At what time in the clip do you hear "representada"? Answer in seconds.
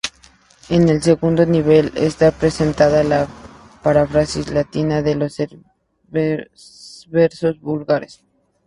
2.31-3.03